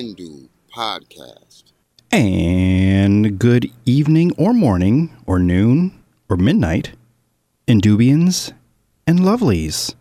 Hindu 0.00 0.48
podcast. 0.74 1.74
And 2.10 3.38
good 3.38 3.70
evening 3.84 4.32
or 4.38 4.54
morning 4.54 5.14
or 5.26 5.38
noon 5.38 5.92
or 6.30 6.38
midnight, 6.38 6.92
Indubians 7.68 8.54
and 9.06 9.18
Lovelies. 9.18 9.94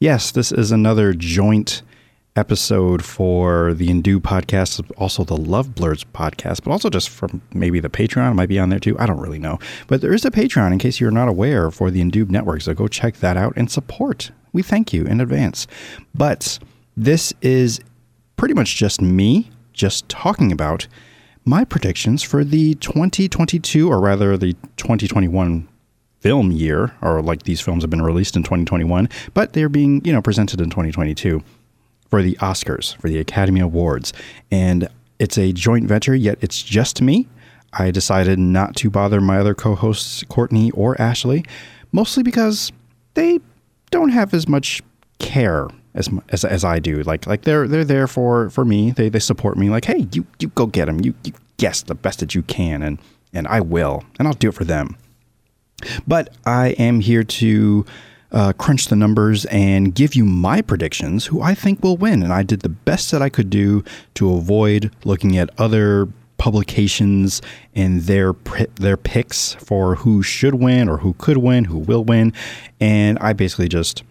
Yes, 0.00 0.32
this 0.32 0.50
is 0.50 0.72
another 0.72 1.12
joint 1.12 1.82
episode 2.34 3.04
for 3.04 3.72
the 3.72 3.86
Indu 3.86 4.16
podcast, 4.16 4.90
also 4.96 5.22
the 5.22 5.36
Love 5.36 5.76
Blurs 5.76 6.02
podcast, 6.02 6.64
but 6.64 6.72
also 6.72 6.90
just 6.90 7.08
from 7.08 7.40
maybe 7.54 7.78
the 7.78 7.88
Patreon. 7.88 8.32
It 8.32 8.34
might 8.34 8.48
be 8.48 8.58
on 8.58 8.70
there 8.70 8.80
too. 8.80 8.98
I 8.98 9.06
don't 9.06 9.20
really 9.20 9.38
know. 9.38 9.60
But 9.86 10.00
there 10.00 10.12
is 10.12 10.24
a 10.24 10.32
Patreon 10.32 10.72
in 10.72 10.80
case 10.80 10.98
you're 10.98 11.12
not 11.12 11.28
aware 11.28 11.70
for 11.70 11.92
the 11.92 12.02
Indube 12.02 12.30
network. 12.30 12.62
So 12.62 12.74
go 12.74 12.88
check 12.88 13.18
that 13.18 13.36
out 13.36 13.52
and 13.54 13.70
support. 13.70 14.32
We 14.52 14.64
thank 14.64 14.92
you 14.92 15.04
in 15.04 15.20
advance. 15.20 15.68
But 16.16 16.58
this 16.96 17.32
is 17.40 17.80
pretty 18.40 18.54
much 18.54 18.74
just 18.74 19.02
me 19.02 19.50
just 19.74 20.08
talking 20.08 20.50
about 20.50 20.86
my 21.44 21.62
predictions 21.62 22.22
for 22.22 22.42
the 22.42 22.72
2022, 22.76 23.86
or 23.86 24.00
rather 24.00 24.34
the 24.38 24.54
2021 24.78 25.68
film 26.20 26.50
year, 26.50 26.94
or 27.02 27.20
like 27.20 27.42
these 27.42 27.60
films 27.60 27.82
have 27.82 27.90
been 27.90 28.00
released 28.00 28.36
in 28.36 28.42
2021, 28.42 29.10
but 29.34 29.52
they're 29.52 29.68
being, 29.68 30.02
you 30.06 30.12
know, 30.12 30.22
presented 30.22 30.58
in 30.58 30.70
2022 30.70 31.42
for 32.08 32.22
the 32.22 32.34
Oscars, 32.36 32.96
for 32.96 33.10
the 33.10 33.18
Academy 33.18 33.60
Awards. 33.60 34.14
And 34.50 34.88
it's 35.18 35.36
a 35.36 35.52
joint 35.52 35.86
venture, 35.86 36.14
yet 36.14 36.38
it's 36.40 36.62
just 36.62 37.02
me. 37.02 37.28
I 37.74 37.90
decided 37.90 38.38
not 38.38 38.74
to 38.76 38.88
bother 38.88 39.20
my 39.20 39.38
other 39.38 39.54
co 39.54 39.74
hosts, 39.74 40.24
Courtney 40.30 40.70
or 40.70 40.98
Ashley, 40.98 41.44
mostly 41.92 42.22
because 42.22 42.72
they 43.12 43.38
don't 43.90 44.08
have 44.08 44.32
as 44.32 44.48
much 44.48 44.80
care 45.18 45.68
as, 45.94 46.08
as, 46.28 46.44
as 46.44 46.64
I 46.64 46.78
do. 46.78 47.02
Like 47.02 47.26
like 47.26 47.42
they're 47.42 47.66
they're 47.66 47.84
there 47.84 48.06
for 48.06 48.50
for 48.50 48.64
me. 48.64 48.90
They 48.92 49.08
they 49.08 49.18
support 49.18 49.56
me. 49.56 49.70
Like 49.70 49.84
hey, 49.84 50.06
you 50.12 50.26
you 50.38 50.48
go 50.48 50.66
get 50.66 50.86
them. 50.86 51.00
You 51.00 51.14
you 51.24 51.32
guess 51.56 51.82
the 51.82 51.94
best 51.94 52.20
that 52.20 52.34
you 52.34 52.42
can, 52.42 52.82
and 52.82 52.98
and 53.32 53.46
I 53.46 53.60
will, 53.60 54.04
and 54.18 54.26
I'll 54.26 54.34
do 54.34 54.48
it 54.48 54.54
for 54.54 54.64
them. 54.64 54.96
But 56.06 56.34
I 56.44 56.68
am 56.70 57.00
here 57.00 57.24
to 57.24 57.86
uh, 58.32 58.52
crunch 58.52 58.86
the 58.86 58.96
numbers 58.96 59.44
and 59.46 59.94
give 59.94 60.14
you 60.14 60.24
my 60.24 60.62
predictions, 60.62 61.26
who 61.26 61.40
I 61.40 61.54
think 61.54 61.82
will 61.82 61.96
win. 61.96 62.22
And 62.22 62.32
I 62.32 62.42
did 62.42 62.60
the 62.60 62.68
best 62.68 63.10
that 63.10 63.22
I 63.22 63.28
could 63.28 63.50
do 63.50 63.82
to 64.14 64.32
avoid 64.34 64.94
looking 65.04 65.36
at 65.36 65.50
other 65.58 66.08
publications 66.38 67.42
and 67.74 68.02
their 68.02 68.34
their 68.76 68.96
picks 68.96 69.54
for 69.54 69.96
who 69.96 70.22
should 70.22 70.54
win 70.54 70.88
or 70.88 70.98
who 70.98 71.14
could 71.14 71.36
win, 71.36 71.64
who 71.64 71.78
will 71.78 72.04
win. 72.04 72.32
And 72.80 73.18
I 73.18 73.32
basically 73.32 73.68
just 73.68 74.02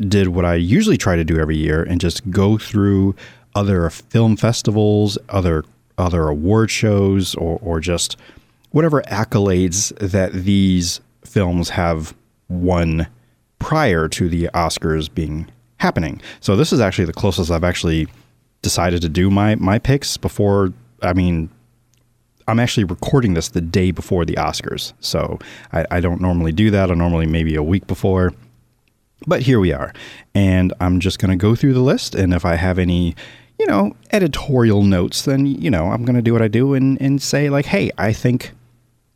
did 0.00 0.28
what 0.28 0.44
I 0.44 0.54
usually 0.54 0.96
try 0.96 1.16
to 1.16 1.24
do 1.24 1.38
every 1.38 1.56
year 1.56 1.82
and 1.82 2.00
just 2.00 2.28
go 2.30 2.58
through 2.58 3.14
other 3.54 3.90
film 3.90 4.36
festivals, 4.36 5.18
other 5.28 5.64
other 5.98 6.28
award 6.28 6.70
shows, 6.70 7.34
or, 7.34 7.58
or 7.62 7.80
just 7.80 8.16
whatever 8.70 9.02
accolades 9.02 9.96
that 9.98 10.32
these 10.32 11.00
films 11.24 11.70
have 11.70 12.14
won 12.48 13.06
prior 13.58 14.08
to 14.08 14.28
the 14.28 14.48
Oscars 14.54 15.12
being 15.12 15.50
happening. 15.76 16.20
So 16.40 16.56
this 16.56 16.72
is 16.72 16.80
actually 16.80 17.04
the 17.04 17.12
closest 17.12 17.50
I've 17.50 17.64
actually 17.64 18.08
decided 18.62 19.02
to 19.02 19.08
do 19.08 19.30
my 19.30 19.56
my 19.56 19.78
picks 19.78 20.16
before. 20.16 20.72
I 21.02 21.12
mean, 21.12 21.50
I'm 22.48 22.58
actually 22.58 22.84
recording 22.84 23.34
this 23.34 23.48
the 23.50 23.60
day 23.60 23.90
before 23.90 24.24
the 24.24 24.34
Oscars, 24.34 24.92
so 25.00 25.38
I, 25.72 25.86
I 25.90 26.00
don't 26.00 26.20
normally 26.20 26.52
do 26.52 26.70
that. 26.70 26.90
I 26.90 26.94
normally 26.94 27.26
maybe 27.26 27.54
a 27.54 27.62
week 27.62 27.86
before. 27.86 28.32
But 29.26 29.42
here 29.42 29.60
we 29.60 29.72
are, 29.72 29.92
and 30.34 30.72
I'm 30.80 31.00
just 31.00 31.18
going 31.18 31.30
to 31.30 31.36
go 31.36 31.54
through 31.54 31.74
the 31.74 31.80
list, 31.80 32.14
and 32.14 32.32
if 32.32 32.44
I 32.44 32.54
have 32.56 32.78
any, 32.78 33.14
you 33.58 33.66
know, 33.66 33.94
editorial 34.12 34.82
notes, 34.82 35.22
then 35.22 35.46
you 35.46 35.70
know 35.70 35.88
I'm 35.88 36.04
going 36.04 36.16
to 36.16 36.22
do 36.22 36.32
what 36.32 36.42
I 36.42 36.48
do 36.48 36.74
and 36.74 37.00
and 37.00 37.20
say 37.20 37.50
like, 37.50 37.66
hey, 37.66 37.90
I 37.98 38.12
think 38.12 38.52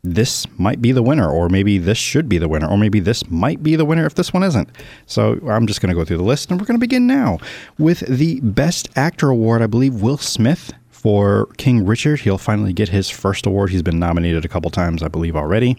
this 0.03 0.45
might 0.59 0.81
be 0.81 0.91
the 0.91 1.01
winner, 1.01 1.27
or 1.27 1.49
maybe 1.49 1.79
this 1.79 1.97
should 1.97 2.29
be 2.29 2.37
the 2.37 2.47
winner, 2.47 2.67
or 2.67 2.77
maybe 2.77 2.99
this 2.99 3.27
might 3.29 3.63
be 3.63 3.75
the 3.75 3.85
winner 3.85 4.05
if 4.05 4.13
this 4.15 4.31
one 4.31 4.43
isn't. 4.43 4.69
So 5.07 5.39
I'm 5.47 5.65
just 5.65 5.81
going 5.81 5.89
to 5.89 5.95
go 5.95 6.05
through 6.05 6.17
the 6.17 6.23
list, 6.23 6.51
and 6.51 6.61
we're 6.61 6.67
going 6.67 6.79
to 6.79 6.87
begin 6.87 7.07
now 7.07 7.39
with 7.79 8.01
the 8.01 8.39
Best 8.41 8.89
Actor 8.95 9.29
Award. 9.29 9.63
I 9.63 9.67
believe 9.67 10.01
Will 10.01 10.17
Smith 10.17 10.71
for 10.91 11.47
King 11.57 11.85
Richard. 11.85 12.19
He'll 12.21 12.37
finally 12.37 12.73
get 12.73 12.89
his 12.89 13.09
first 13.09 13.45
award. 13.45 13.71
He's 13.71 13.81
been 13.81 13.99
nominated 13.99 14.45
a 14.45 14.47
couple 14.47 14.69
times, 14.69 15.01
I 15.01 15.07
believe, 15.07 15.35
already. 15.35 15.77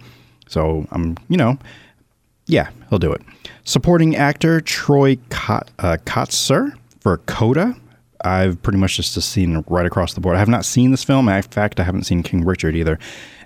So 0.48 0.86
I'm, 0.90 1.16
you 1.28 1.36
know, 1.36 1.58
yeah, 2.46 2.70
he'll 2.88 2.98
do 2.98 3.12
it. 3.12 3.22
Supporting 3.64 4.16
actor 4.16 4.60
Troy 4.60 5.18
Kot- 5.30 5.70
uh, 5.78 5.96
Kotsur 6.04 6.76
for 7.00 7.18
Coda. 7.18 7.76
I've 8.24 8.60
pretty 8.62 8.78
much 8.78 8.96
just 8.96 9.14
seen 9.14 9.64
right 9.68 9.86
across 9.86 10.14
the 10.14 10.20
board. 10.20 10.36
I 10.36 10.38
have 10.38 10.48
not 10.48 10.64
seen 10.64 10.90
this 10.90 11.04
film. 11.04 11.28
In 11.28 11.42
fact, 11.42 11.78
I 11.78 11.84
haven't 11.84 12.04
seen 12.04 12.22
King 12.22 12.44
Richard 12.44 12.74
either. 12.74 12.98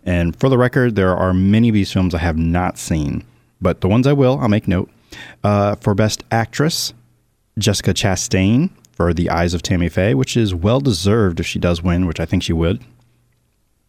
And 0.04 0.34
for 0.36 0.48
the 0.48 0.56
record, 0.56 0.96
there 0.96 1.14
are 1.14 1.34
many 1.34 1.68
of 1.68 1.74
these 1.74 1.92
films 1.92 2.14
I 2.14 2.18
have 2.18 2.38
not 2.38 2.78
seen, 2.78 3.24
but 3.60 3.80
the 3.80 3.88
ones 3.88 4.06
I 4.06 4.12
will, 4.12 4.38
I'll 4.40 4.48
make 4.48 4.68
note. 4.68 4.90
Uh, 5.42 5.74
for 5.76 5.94
Best 5.94 6.24
Actress, 6.30 6.94
Jessica 7.58 7.92
Chastain 7.92 8.70
for 8.92 9.12
The 9.12 9.28
Eyes 9.28 9.54
of 9.54 9.62
Tammy 9.62 9.88
Faye, 9.88 10.14
which 10.14 10.36
is 10.36 10.54
well 10.54 10.80
deserved 10.80 11.40
if 11.40 11.46
she 11.46 11.58
does 11.58 11.82
win, 11.82 12.06
which 12.06 12.20
I 12.20 12.24
think 12.24 12.42
she 12.42 12.52
would. 12.52 12.82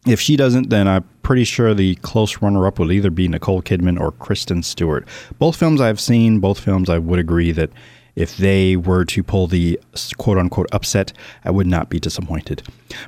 If 0.06 0.20
she 0.20 0.36
doesn't, 0.36 0.70
then 0.70 0.88
I'm 0.88 1.04
pretty 1.22 1.44
sure 1.44 1.74
the 1.74 1.94
close 1.96 2.42
runner 2.42 2.66
up 2.66 2.78
would 2.78 2.90
either 2.90 3.10
be 3.10 3.28
Nicole 3.28 3.62
Kidman 3.62 4.00
or 4.00 4.12
Kristen 4.12 4.62
Stewart. 4.62 5.06
Both 5.38 5.56
films 5.56 5.80
I've 5.80 6.00
seen, 6.00 6.40
both 6.40 6.58
films 6.58 6.90
I 6.90 6.98
would 6.98 7.20
agree 7.20 7.52
that 7.52 7.70
if 8.14 8.36
they 8.36 8.76
were 8.76 9.04
to 9.06 9.22
pull 9.22 9.46
the 9.46 9.80
quote 10.18 10.38
unquote 10.38 10.68
upset, 10.72 11.12
I 11.44 11.50
would 11.50 11.66
not 11.66 11.88
be 11.88 11.98
disappointed. 11.98 12.62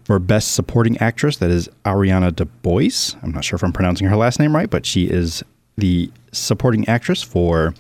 For 0.05 0.19
Best 0.19 0.53
Supporting 0.53 0.97
Actress, 0.99 1.37
that 1.39 1.51
is 1.51 1.69
Ariana 1.85 2.31
DeBose. 2.31 3.23
I'm 3.23 3.33
not 3.33 3.45
sure 3.45 3.57
if 3.57 3.65
I'm 3.65 3.73
pronouncing 3.73 4.07
her 4.07 4.17
last 4.17 4.39
name 4.39 4.55
right, 4.55 4.71
but 4.71 4.87
she 4.87 5.05
is 5.11 5.43
the 5.77 6.11
supporting 6.33 6.89
actress 6.89 7.23
for 7.23 7.75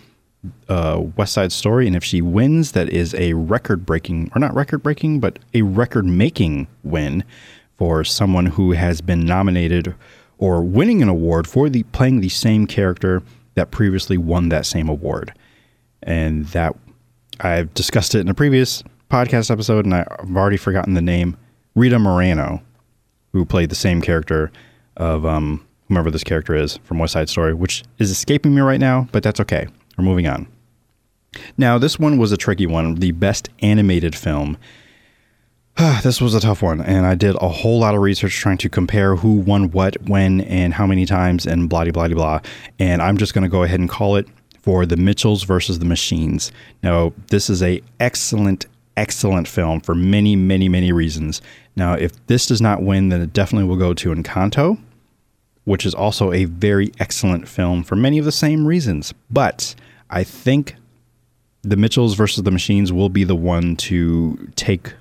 uh, 0.68 1.02
West 1.16 1.32
Side 1.32 1.52
Story. 1.52 1.86
And 1.86 1.96
if 1.96 2.04
she 2.04 2.20
wins, 2.20 2.72
that 2.72 2.90
is 2.90 3.14
a 3.14 3.32
record 3.34 3.86
breaking, 3.86 4.30
or 4.34 4.40
not 4.40 4.54
record 4.54 4.82
breaking, 4.82 5.20
but 5.20 5.38
a 5.54 5.62
record 5.62 6.04
making 6.04 6.66
win 6.82 7.24
for 7.76 8.04
someone 8.04 8.46
who 8.46 8.72
has 8.72 9.00
been 9.00 9.24
nominated 9.24 9.94
or 10.38 10.62
winning 10.62 11.02
an 11.02 11.08
award 11.08 11.46
for 11.46 11.68
the 11.68 11.82
playing 11.84 12.20
the 12.20 12.28
same 12.28 12.66
character 12.66 13.22
that 13.54 13.70
previously 13.70 14.18
won 14.18 14.48
that 14.48 14.66
same 14.66 14.88
award. 14.88 15.32
And 16.02 16.46
that 16.46 16.74
I've 17.40 17.72
discussed 17.74 18.14
it 18.14 18.20
in 18.20 18.28
a 18.28 18.34
previous 18.34 18.82
podcast 19.10 19.50
episode, 19.50 19.84
and 19.84 19.94
I've 19.94 20.36
already 20.36 20.56
forgotten 20.56 20.94
the 20.94 21.02
name. 21.02 21.36
Rita 21.74 21.98
Moreno, 21.98 22.62
who 23.32 23.44
played 23.44 23.70
the 23.70 23.74
same 23.74 24.00
character 24.00 24.52
of 24.96 25.26
um, 25.26 25.66
whomever 25.88 26.10
this 26.10 26.24
character 26.24 26.54
is 26.54 26.78
from 26.84 26.98
West 26.98 27.14
Side 27.14 27.28
Story, 27.28 27.54
which 27.54 27.82
is 27.98 28.10
escaping 28.10 28.54
me 28.54 28.60
right 28.60 28.80
now, 28.80 29.08
but 29.12 29.22
that's 29.22 29.40
okay. 29.40 29.66
We're 29.96 30.04
moving 30.04 30.26
on. 30.26 30.46
Now, 31.56 31.78
this 31.78 31.98
one 31.98 32.18
was 32.18 32.32
a 32.32 32.36
tricky 32.36 32.66
one. 32.66 32.96
The 32.96 33.10
best 33.10 33.48
animated 33.60 34.14
film. 34.14 34.56
this 36.02 36.20
was 36.20 36.34
a 36.34 36.40
tough 36.40 36.62
one, 36.62 36.80
and 36.80 37.04
I 37.04 37.16
did 37.16 37.34
a 37.40 37.48
whole 37.48 37.80
lot 37.80 37.96
of 37.96 38.00
research 38.00 38.36
trying 38.36 38.58
to 38.58 38.68
compare 38.68 39.16
who 39.16 39.34
won 39.34 39.72
what, 39.72 40.00
when, 40.02 40.42
and 40.42 40.74
how 40.74 40.86
many 40.86 41.04
times, 41.04 41.46
and 41.46 41.68
blah, 41.68 41.84
blah, 41.86 42.08
blah. 42.08 42.40
And 42.78 43.02
I'm 43.02 43.16
just 43.16 43.34
going 43.34 43.42
to 43.42 43.48
go 43.48 43.64
ahead 43.64 43.80
and 43.80 43.88
call 43.88 44.14
it 44.14 44.28
for 44.62 44.86
The 44.86 44.96
Mitchells 44.96 45.42
versus 45.42 45.80
the 45.80 45.84
Machines. 45.84 46.52
Now, 46.84 47.12
this 47.30 47.50
is 47.50 47.60
a 47.60 47.82
excellent, 47.98 48.66
excellent 48.96 49.48
film 49.48 49.80
for 49.80 49.96
many, 49.96 50.36
many, 50.36 50.68
many 50.68 50.92
reasons. 50.92 51.42
Now, 51.74 51.94
if 51.94 52.24
this 52.28 52.46
does 52.46 52.60
not 52.60 52.82
win, 52.82 53.08
then 53.08 53.20
it 53.20 53.32
definitely 53.32 53.68
will 53.68 53.76
go 53.76 53.94
to 53.94 54.14
Encanto, 54.14 54.78
which 55.64 55.84
is 55.84 55.94
also 55.94 56.32
a 56.32 56.44
very 56.44 56.92
excellent 57.00 57.48
film 57.48 57.82
for 57.82 57.96
many 57.96 58.18
of 58.18 58.24
the 58.24 58.32
same 58.32 58.64
reasons. 58.64 59.12
But 59.28 59.74
I 60.08 60.22
think 60.22 60.76
The 61.62 61.76
Mitchells 61.76 62.14
versus 62.14 62.44
the 62.44 62.52
Machines 62.52 62.92
will 62.92 63.08
be 63.08 63.24
the 63.24 63.34
one 63.34 63.74
to 63.76 64.52
take 64.54 64.92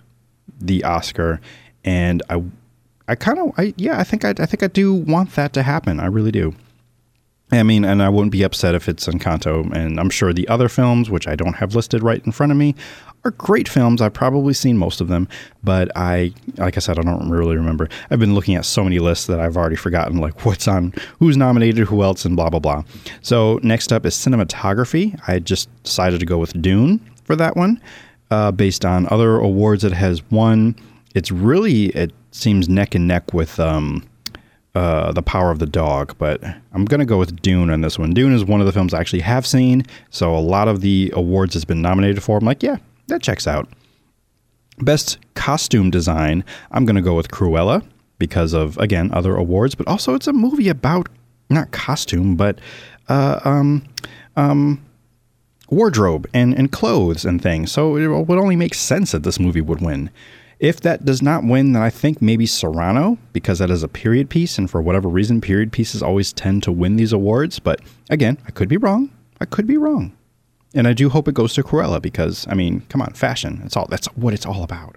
the 0.60 0.84
Oscar, 0.84 1.42
and 1.84 2.22
I, 2.30 2.44
I 3.08 3.16
kind 3.16 3.40
of, 3.40 3.52
I 3.58 3.74
yeah, 3.78 4.00
I 4.00 4.04
think 4.04 4.26
I, 4.26 4.30
I 4.30 4.46
think 4.46 4.64
I 4.64 4.68
do 4.68 4.94
want 4.94 5.36
that 5.36 5.54
to 5.54 5.64
happen. 5.64 6.00
I 6.00 6.06
really 6.06 6.32
do. 6.32 6.56
I 7.52 7.64
mean, 7.64 7.86
and 7.86 8.02
I 8.02 8.10
wouldn't 8.10 8.32
be 8.32 8.44
upset 8.44 8.74
if 8.74 8.90
it's 8.90 9.06
Encanto. 9.06 9.72
And 9.74 10.00
I'm 10.00 10.10
sure 10.10 10.34
the 10.34 10.48
other 10.48 10.70
films, 10.70 11.10
which 11.10 11.28
I 11.28 11.36
don't 11.36 11.54
have 11.54 11.76
listed 11.76 12.02
right 12.02 12.24
in 12.26 12.32
front 12.32 12.52
of 12.52 12.58
me, 12.58 12.76
are 13.26 13.32
great 13.32 13.70
films. 13.70 14.02
I've 14.02 14.14
probably 14.14 14.54
seen 14.54 14.78
most 14.78 15.00
of 15.02 15.08
them, 15.08 15.28
but 15.64 15.92
I, 15.96 16.34
like 16.58 16.78
I 16.78 16.80
said, 16.80 17.00
I 17.00 17.04
don't 17.04 17.30
really 17.30 17.56
remember. 17.56 17.88
I've 18.10 18.20
been 18.20 18.36
looking 18.36 18.56
at 18.56 18.66
so 18.66 18.84
many 18.84 19.00
lists 19.00 19.28
that 19.28 19.40
I've 19.40 19.56
already 19.56 19.76
forgotten, 19.76 20.18
like 20.18 20.46
what's 20.46 20.68
on, 20.68 20.94
who's 21.20 21.38
nominated, 21.38 21.88
who 21.88 22.04
else, 22.04 22.26
and 22.26 22.36
blah, 22.36 22.50
blah, 22.50 22.60
blah. 22.60 22.84
So 23.22 23.60
next 23.64 23.94
up 23.94 24.06
is 24.06 24.16
cinematography. 24.16 25.20
I 25.28 25.40
just 25.40 25.70
decided 25.84 26.20
to 26.20 26.26
go 26.26 26.38
with 26.38 26.60
Dune 26.62 27.00
for 27.24 27.36
that 27.36 27.56
one, 27.56 27.80
uh, 28.34 28.52
based 28.52 28.84
on 28.84 29.08
other 29.12 29.38
awards 29.38 29.84
it 29.84 29.94
has 29.94 30.24
won. 30.32 30.76
It's 31.14 31.32
really, 31.32 31.86
it 31.90 32.12
seems 32.32 32.68
neck 32.68 32.96
and 32.96 33.08
neck 33.08 33.34
with, 33.34 33.60
um, 33.60 34.04
uh, 34.74 35.12
The 35.12 35.22
Power 35.22 35.52
of 35.52 35.60
the 35.60 35.68
Dog, 35.68 36.16
but 36.18 36.44
I'm 36.74 36.86
to 37.00 37.06
go 37.06 37.20
with 37.20 37.40
Dune 37.44 37.70
on 37.70 37.82
this 37.82 38.00
one. 38.00 38.12
Dune 38.12 38.34
is 38.34 38.44
one 38.44 38.60
of 38.60 38.66
the 38.66 38.72
films 38.72 38.92
I 38.92 39.00
actually 39.00 39.22
have 39.22 39.46
seen, 39.46 39.84
so 40.10 40.36
a 40.36 40.40
lot 40.40 40.68
of 40.68 40.82
the 40.82 41.14
awards 41.16 41.56
it's 41.56 41.64
been 41.64 41.84
nominated 41.84 42.24
for. 42.24 42.38
I'm 42.38 42.46
like, 42.46 42.64
yeah, 42.64 42.78
that 43.08 43.22
checks 43.22 43.46
out. 43.46 43.70
Best 44.80 45.20
costume 45.36 45.92
design, 45.92 46.44
I'm 46.72 46.86
to 46.96 47.02
go 47.04 47.16
with 47.16 47.28
Cruella 47.30 47.84
because 48.18 48.54
of, 48.54 48.80
again, 48.80 49.12
other 49.14 49.36
awards, 49.36 49.76
but 49.76 49.88
also 49.88 50.16
it's 50.16 50.28
a 50.28 50.34
movie 50.34 50.70
about 50.70 51.08
not 51.52 51.70
costume, 51.70 52.36
but 52.36 52.60
uh, 53.10 53.40
um, 53.46 53.84
um, 54.36 54.84
wardrobe 55.74 56.28
and, 56.34 56.54
and 56.54 56.72
clothes 56.72 57.26
and 57.26 57.42
things. 57.42 57.72
So 57.72 57.98
it 57.98 58.08
would 58.08 58.40
only 58.40 58.56
make 58.56 58.74
sense 58.74 59.12
that 59.12 59.24
this 59.24 59.40
movie 59.40 59.62
would 59.62 59.82
win. 59.82 60.10
If 60.60 60.80
that 60.82 61.04
does 61.04 61.22
not 61.22 61.44
win, 61.44 61.74
then 61.74 61.82
I 61.82 61.90
think 61.90 62.22
maybe 62.22 62.46
Cyrano, 62.46 63.18
because 63.34 63.60
that 63.60 63.70
is 63.70 63.84
a 63.84 63.88
period 63.88 64.30
piece, 64.30 64.58
and 64.58 64.70
for 64.70 64.82
whatever 64.82 65.10
reason, 65.10 65.42
period 65.42 65.74
pieces 65.74 66.02
always 66.02 66.32
tend 66.32 66.64
to 66.64 66.72
win 66.72 66.96
these 66.96 67.12
awards. 67.12 67.60
But 67.60 67.82
again, 68.10 68.38
I 68.48 68.52
could 68.52 68.70
be 68.70 68.78
wrong. 68.78 69.12
I 69.42 69.46
could 69.46 69.68
be 69.68 69.78
wrong. 69.78 70.16
And 70.74 70.88
I 70.88 70.94
do 70.94 71.10
hope 71.10 71.28
it 71.28 71.36
goes 71.36 71.54
to 71.56 71.64
Cruella 71.64 72.02
because, 72.02 72.48
I 72.50 72.54
mean, 72.54 72.82
come 72.90 73.02
on, 73.02 73.14
fashion. 73.14 73.62
It's 73.66 73.76
all 73.76 73.88
that's 73.90 74.08
what 74.16 74.34
it's 74.34 74.46
all 74.46 74.64
about. 74.64 74.96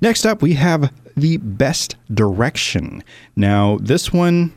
Next 0.00 0.26
up, 0.26 0.42
we 0.42 0.54
have 0.54 0.92
the 1.16 1.38
best 1.38 1.96
direction. 2.12 3.02
Now, 3.34 3.78
this 3.80 4.12
one, 4.12 4.52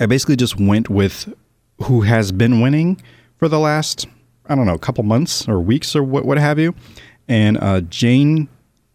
I 0.00 0.06
basically 0.06 0.36
just 0.36 0.58
went 0.58 0.88
with 0.88 1.32
who 1.82 2.00
has 2.00 2.32
been 2.32 2.60
winning 2.60 3.00
for 3.36 3.48
the 3.48 3.58
last, 3.58 4.06
I 4.48 4.54
don't 4.54 4.66
know, 4.66 4.74
a 4.74 4.78
couple 4.78 5.04
months 5.04 5.48
or 5.48 5.60
weeks 5.60 5.94
or 5.94 6.02
what, 6.02 6.24
what 6.24 6.38
have 6.38 6.58
you. 6.58 6.74
And 7.28 7.58
uh, 7.58 7.82
Jane 7.82 8.48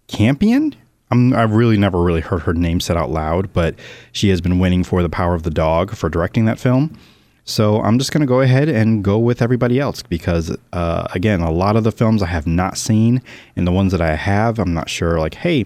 Campion, 0.08 0.76
I'm, 1.12 1.34
I've 1.34 1.52
really 1.52 1.78
never 1.78 2.02
really 2.02 2.22
heard 2.22 2.42
her 2.42 2.54
name 2.54 2.80
said 2.80 2.98
out 2.98 3.12
loud, 3.12 3.54
but 3.54 3.76
she 4.12 4.30
has 4.30 4.42
been 4.42 4.60
winning 4.60 4.84
for 4.84 5.04
The 5.04 5.10
Power 5.10 5.36
of 5.36 5.44
the 5.44 5.52
Dog 5.52 5.96
for 5.96 6.10
directing 6.10 6.46
that 6.46 6.60
film. 6.60 6.98
So 7.46 7.82
I'm 7.82 8.00
just 8.00 8.14
going 8.14 8.22
to 8.22 8.28
go 8.28 8.40
ahead 8.40 8.70
and 8.70 9.04
go 9.04 9.20
with 9.20 9.42
everybody 9.42 9.78
else 9.80 10.02
because, 10.02 10.56
uh, 10.72 11.08
again, 11.14 11.42
a 11.42 11.52
lot 11.52 11.76
of 11.76 11.84
the 11.84 11.92
films 11.92 12.24
I 12.24 12.28
have 12.28 12.48
not 12.48 12.78
seen, 12.78 13.22
and 13.58 13.68
the 13.68 13.72
ones 13.72 13.92
that 13.92 14.00
I 14.00 14.16
have, 14.16 14.60
I'm 14.60 14.74
not 14.74 14.90
sure. 14.90 15.20
Like, 15.20 15.36
hey, 15.36 15.66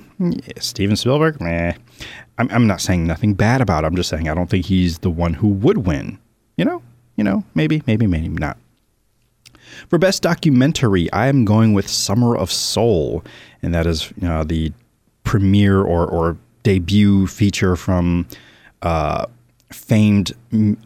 Steven 0.57 0.95
Spielberg, 0.95 1.39
meh. 1.39 1.73
I'm, 2.39 2.49
I'm 2.51 2.67
not 2.67 2.81
saying 2.81 3.05
nothing 3.05 3.35
bad 3.35 3.61
about. 3.61 3.83
It. 3.83 3.87
I'm 3.87 3.95
just 3.95 4.09
saying 4.09 4.27
I 4.27 4.33
don't 4.33 4.49
think 4.49 4.65
he's 4.65 4.99
the 4.99 5.11
one 5.11 5.35
who 5.35 5.49
would 5.49 5.85
win. 5.85 6.17
You 6.57 6.65
know, 6.65 6.81
you 7.15 7.23
know, 7.23 7.43
maybe, 7.53 7.83
maybe, 7.85 8.07
maybe 8.07 8.29
not. 8.29 8.57
For 9.89 9.97
best 9.97 10.21
documentary, 10.21 11.11
I 11.11 11.27
am 11.27 11.45
going 11.45 11.73
with 11.73 11.87
Summer 11.87 12.35
of 12.35 12.51
Soul, 12.51 13.23
and 13.61 13.73
that 13.73 13.85
is 13.85 14.11
know, 14.17 14.43
the 14.43 14.71
premiere 15.23 15.81
or, 15.81 16.05
or 16.07 16.37
debut 16.63 17.27
feature 17.27 17.75
from. 17.75 18.27
Uh, 18.81 19.25
famed 19.71 20.33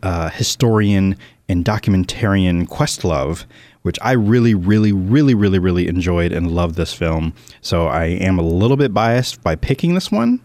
uh, 0.04 0.30
historian 0.30 1.16
and 1.48 1.64
documentarian 1.66 2.68
Questlove, 2.68 3.46
which 3.82 3.98
I 4.02 4.14
really, 4.14 4.54
really, 4.54 4.92
really, 4.92 5.34
really, 5.34 5.60
really 5.60 5.88
enjoyed 5.88 6.32
and 6.32 6.52
loved 6.52 6.76
this 6.76 6.94
film. 6.94 7.34
So 7.62 7.88
I 7.88 8.06
am 8.06 8.40
a 8.40 8.44
little 8.44 8.78
bit 8.78 8.94
biased 8.94 9.44
by 9.44 9.56
picking 9.56 9.94
this 9.94 10.12
one 10.12 10.40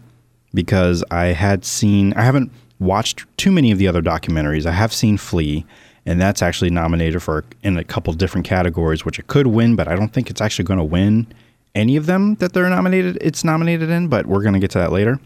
because 0.55 1.05
I 1.11 1.27
had 1.27 1.65
seen, 1.65 2.13
I 2.15 2.23
haven't 2.23 2.51
watched 2.79 3.25
too 3.37 3.53
many 3.53 3.71
of 3.71 3.79
the 3.79 3.89
other 3.89 4.03
documentaries. 4.03 4.67
I 4.67 4.73
have 4.73 4.93
seen 4.93 5.17
Flee, 5.17 5.65
and 6.07 6.21
that's 6.21 6.41
actually 6.41 6.71
nominated 6.71 7.23
for 7.23 7.45
in 7.63 7.77
a 7.77 7.85
couple 7.85 8.13
different 8.13 8.47
categories, 8.47 9.05
which 9.05 9.19
it 9.19 9.27
could 9.27 9.49
win, 9.49 9.77
but 9.77 9.89
I 9.89 9.97
don't 9.97 10.13
think 10.13 10.31
it's 10.31 10.41
actually 10.41 10.65
going 10.65 10.79
to 10.79 10.85
win 10.85 11.27
any 11.75 11.97
of 11.97 12.07
them 12.07 12.37
that 12.37 12.53
they're 12.53 12.71
nominated. 12.71 13.19
It's 13.21 13.45
nominated 13.45 13.91
in, 13.91 14.09
but 14.09 14.27
we're 14.27 14.43
going 14.43 14.55
to 14.55 14.61
get 14.61 14.71
to 14.71 14.79
that 14.79 14.93
later. 14.93 15.19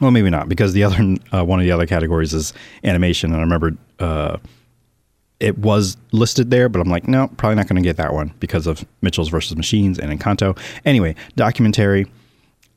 Well, 0.00 0.10
maybe 0.10 0.28
not 0.28 0.48
because 0.48 0.74
the 0.74 0.84
other 0.84 1.16
uh, 1.32 1.44
one 1.44 1.60
of 1.60 1.64
the 1.64 1.72
other 1.72 1.86
categories 1.86 2.34
is 2.34 2.52
animation, 2.84 3.30
and 3.30 3.40
I 3.40 3.44
remember 3.44 3.72
uh, 3.98 4.36
it 5.40 5.56
was 5.58 5.96
listed 6.12 6.50
there, 6.50 6.68
but 6.68 6.80
I'm 6.80 6.90
like, 6.90 7.06
no, 7.08 7.28
probably 7.28 7.56
not 7.56 7.68
going 7.68 7.82
to 7.82 7.86
get 7.86 7.96
that 7.96 8.12
one 8.12 8.34
because 8.40 8.66
of 8.66 8.84
Mitchell's 9.00 9.28
versus 9.28 9.56
Machines 9.56 9.98
and 9.98 10.18
Encanto. 10.18 10.58
Anyway, 10.84 11.14
documentary. 11.36 12.06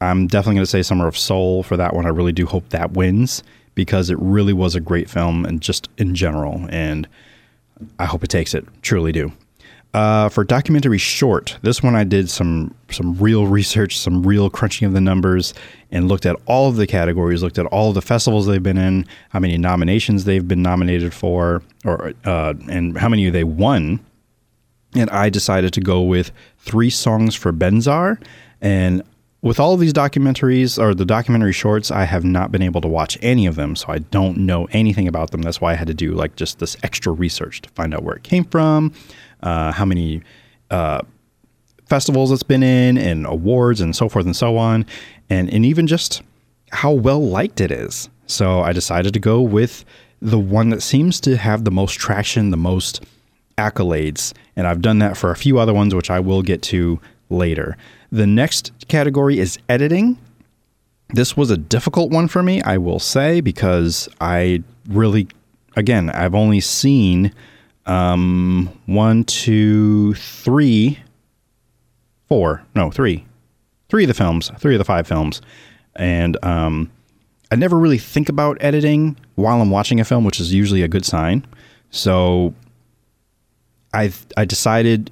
I'm 0.01 0.27
definitely 0.27 0.55
going 0.55 0.63
to 0.63 0.71
say 0.71 0.81
Summer 0.81 1.07
of 1.07 1.17
Soul 1.17 1.63
for 1.63 1.75
that 1.75 1.93
one. 1.93 2.05
I 2.05 2.09
really 2.09 2.31
do 2.31 2.45
hope 2.45 2.69
that 2.69 2.91
wins 2.91 3.43
because 3.79 4.09
it 4.09 4.17
really 4.19 4.51
was 4.51 4.75
a 4.75 4.81
great 4.81 5.09
film 5.09 5.45
and 5.45 5.61
just 5.61 5.87
in 5.97 6.13
general, 6.13 6.67
and 6.69 7.07
I 7.97 8.03
hope 8.03 8.25
it 8.25 8.29
takes 8.29 8.53
it. 8.53 8.65
Truly 8.81 9.13
do. 9.13 9.31
Uh, 9.93 10.27
for 10.27 10.43
documentary 10.43 10.97
short, 10.97 11.57
this 11.61 11.81
one 11.81 11.95
I 11.95 12.03
did 12.03 12.29
some 12.29 12.75
some 12.91 13.15
real 13.15 13.47
research, 13.47 13.97
some 13.97 14.27
real 14.27 14.49
crunching 14.49 14.85
of 14.85 14.91
the 14.91 14.99
numbers, 14.99 15.53
and 15.91 16.09
looked 16.09 16.25
at 16.25 16.35
all 16.45 16.67
of 16.67 16.75
the 16.75 16.85
categories, 16.85 17.41
looked 17.41 17.57
at 17.57 17.67
all 17.67 17.87
of 17.87 17.95
the 17.95 18.01
festivals 18.01 18.47
they've 18.47 18.61
been 18.61 18.77
in, 18.77 19.05
how 19.29 19.39
many 19.39 19.57
nominations 19.57 20.25
they've 20.25 20.45
been 20.45 20.61
nominated 20.61 21.13
for, 21.13 21.63
or 21.85 22.11
uh, 22.25 22.53
and 22.69 22.97
how 22.97 23.07
many 23.07 23.29
they 23.29 23.45
won. 23.45 24.01
And 24.93 25.09
I 25.09 25.29
decided 25.29 25.71
to 25.71 25.79
go 25.79 26.01
with 26.01 26.33
three 26.57 26.89
songs 26.89 27.33
for 27.33 27.53
Benazir. 27.53 28.21
And 28.59 29.03
with 29.41 29.59
all 29.59 29.73
of 29.73 29.79
these 29.79 29.93
documentaries 29.93 30.77
or 30.77 30.93
the 30.93 31.05
documentary 31.05 31.53
shorts, 31.53 31.91
I 31.91 32.03
have 32.03 32.25
not 32.25 32.51
been 32.51 32.61
able 32.61 32.81
to 32.81 32.87
watch 32.87 33.17
any 33.21 33.45
of 33.45 33.55
them, 33.55 33.75
so 33.75 33.87
I 33.89 33.99
don't 33.99 34.39
know 34.39 34.67
anything 34.71 35.07
about 35.07 35.31
them. 35.31 35.41
That's 35.41 35.61
why 35.61 35.71
I 35.71 35.75
had 35.75 35.87
to 35.87 35.93
do 35.93 36.13
like 36.13 36.35
just 36.35 36.59
this 36.59 36.75
extra 36.83 37.13
research 37.13 37.61
to 37.61 37.69
find 37.69 37.93
out 37.93 38.03
where 38.03 38.15
it 38.15 38.23
came 38.23 38.43
from, 38.43 38.93
uh, 39.41 39.71
how 39.71 39.85
many 39.85 40.21
uh, 40.69 41.01
festivals 41.85 42.31
it's 42.31 42.43
been 42.43 42.63
in, 42.63 42.97
and 42.97 43.25
awards, 43.25 43.79
and 43.79 43.95
so 43.95 44.09
forth 44.09 44.25
and 44.25 44.35
so 44.35 44.57
on, 44.57 44.85
and 45.29 45.51
and 45.53 45.65
even 45.65 45.87
just 45.87 46.21
how 46.71 46.91
well 46.91 47.21
liked 47.21 47.61
it 47.61 47.71
is. 47.71 48.09
So 48.27 48.59
I 48.59 48.73
decided 48.73 49.13
to 49.13 49.19
go 49.19 49.41
with 49.41 49.85
the 50.21 50.37
one 50.37 50.69
that 50.69 50.81
seems 50.81 51.21
to 51.21 51.37
have 51.37 51.63
the 51.63 51.71
most 51.71 51.93
traction, 51.93 52.51
the 52.51 52.57
most 52.57 53.03
accolades, 53.57 54.33
and 54.57 54.67
I've 54.67 54.81
done 54.81 54.99
that 54.99 55.15
for 55.15 55.31
a 55.31 55.35
few 55.35 55.59
other 55.59 55.73
ones, 55.73 55.95
which 55.95 56.09
I 56.09 56.19
will 56.19 56.41
get 56.41 56.61
to 56.63 56.99
later. 57.29 57.77
The 58.11 58.27
next 58.27 58.71
category 58.87 59.39
is 59.39 59.57
editing. 59.67 60.17
This 61.09 61.35
was 61.35 61.49
a 61.51 61.57
difficult 61.57 62.11
one 62.11 62.27
for 62.27 62.43
me, 62.43 62.61
I 62.61 62.77
will 62.77 62.99
say, 62.99 63.41
because 63.41 64.09
I 64.21 64.63
really, 64.87 65.27
again, 65.75 66.09
I've 66.09 66.35
only 66.35 66.59
seen 66.59 67.33
um, 67.85 68.69
one, 68.85 69.23
two, 69.23 70.13
three, 70.15 70.99
four, 72.27 72.63
no, 72.75 72.91
three, 72.91 73.25
three 73.89 74.03
of 74.03 74.07
the 74.07 74.13
films, 74.13 74.51
three 74.59 74.75
of 74.75 74.79
the 74.79 74.85
five 74.85 75.07
films. 75.07 75.41
And 75.95 76.37
um, 76.43 76.91
I 77.51 77.55
never 77.55 77.77
really 77.77 77.97
think 77.97 78.29
about 78.29 78.57
editing 78.61 79.17
while 79.35 79.61
I'm 79.61 79.71
watching 79.71 79.99
a 79.99 80.05
film, 80.05 80.23
which 80.23 80.39
is 80.39 80.53
usually 80.53 80.83
a 80.83 80.87
good 80.87 81.05
sign. 81.05 81.45
So 81.89 82.53
I 83.93 84.13
I 84.37 84.45
decided 84.45 85.11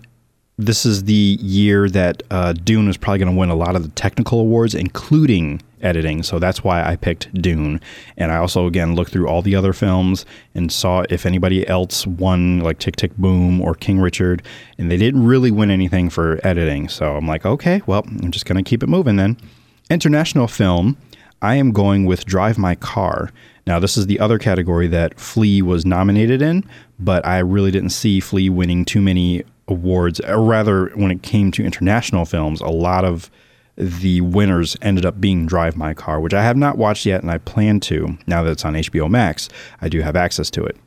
this 0.57 0.85
is 0.85 1.03
the 1.03 1.37
year 1.39 1.87
that 1.89 2.23
uh, 2.31 2.53
Dune 2.53 2.87
is 2.87 2.97
probably 2.97 3.19
going 3.19 3.31
to 3.31 3.37
win 3.37 3.49
a 3.49 3.55
lot 3.55 3.75
of 3.75 3.83
the 3.83 3.89
technical 3.89 4.39
awards, 4.39 4.73
including 4.73 5.61
editing. 5.81 6.23
So 6.23 6.39
that's 6.39 6.63
why 6.63 6.83
I 6.83 6.95
picked 6.95 7.31
Dune. 7.39 7.79
And 8.17 8.31
I 8.31 8.37
also, 8.37 8.65
again, 8.65 8.95
looked 8.95 9.11
through 9.11 9.27
all 9.27 9.43
the 9.43 9.55
other 9.55 9.71
films 9.71 10.25
and 10.55 10.71
saw 10.71 11.03
if 11.09 11.27
anybody 11.27 11.67
else 11.67 12.07
won, 12.07 12.59
like 12.59 12.79
Tick 12.79 12.95
Tick 12.95 13.15
Boom 13.17 13.61
or 13.61 13.75
King 13.75 13.99
Richard. 13.99 14.41
And 14.79 14.89
they 14.89 14.97
didn't 14.97 15.25
really 15.25 15.51
win 15.51 15.69
anything 15.69 16.09
for 16.09 16.39
editing. 16.43 16.89
So 16.89 17.15
I'm 17.15 17.27
like, 17.27 17.45
okay, 17.45 17.83
well, 17.85 18.03
I'm 18.07 18.31
just 18.31 18.47
going 18.47 18.63
to 18.63 18.67
keep 18.67 18.81
it 18.81 18.89
moving 18.89 19.17
then. 19.17 19.37
International 19.91 20.47
film, 20.47 20.97
I 21.39 21.55
am 21.55 21.71
going 21.71 22.05
with 22.05 22.25
Drive 22.25 22.57
My 22.57 22.73
Car. 22.73 23.31
Now, 23.67 23.77
this 23.77 23.95
is 23.95 24.07
the 24.07 24.19
other 24.19 24.39
category 24.39 24.87
that 24.87 25.19
Flee 25.19 25.61
was 25.61 25.85
nominated 25.85 26.41
in, 26.41 26.63
but 26.99 27.23
I 27.27 27.39
really 27.39 27.69
didn't 27.69 27.89
see 27.91 28.19
Flee 28.19 28.49
winning 28.49 28.85
too 28.85 29.01
many 29.01 29.43
awards, 29.67 30.19
or 30.21 30.41
rather, 30.41 30.87
when 30.95 31.11
it 31.11 31.21
came 31.21 31.51
to 31.51 31.65
international 31.65 32.25
films, 32.25 32.61
a 32.61 32.67
lot 32.67 33.05
of 33.05 33.29
the 33.77 34.21
winners 34.21 34.75
ended 34.81 35.05
up 35.05 35.21
being 35.21 35.45
Drive 35.45 35.77
My 35.77 35.93
Car, 35.93 36.19
which 36.19 36.33
I 36.33 36.43
have 36.43 36.57
not 36.57 36.77
watched 36.77 37.05
yet, 37.05 37.21
and 37.21 37.29
I 37.29 37.37
plan 37.37 37.79
to 37.81 38.17
now 38.25 38.43
that 38.43 38.51
it's 38.51 38.65
on 38.65 38.73
HBO 38.73 39.09
Max. 39.09 39.49
I 39.81 39.89
do 39.89 40.01
have 40.01 40.15
access 40.15 40.49
to 40.51 40.63
it. 40.63 40.77